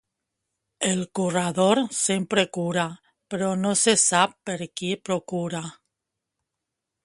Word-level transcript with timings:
El 0.91 1.03
curador 1.19 1.81
sempre 1.97 2.45
cura, 2.57 2.87
però 3.35 3.53
no 3.67 3.75
se 3.85 3.95
sap 4.07 4.35
per 4.51 4.57
qui 4.67 4.93
procura. 5.11 5.65